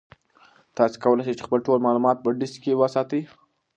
[0.75, 3.21] تاسي کولای شئ خپل ټول معلومات په ډیسک کې وساتئ.